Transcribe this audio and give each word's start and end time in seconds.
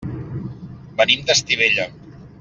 Venim 1.01 1.25
d'Estivella. 1.27 1.85